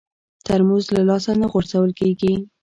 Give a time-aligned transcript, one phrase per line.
[0.45, 2.33] ترموز له لاسه نه غورځول کېږي.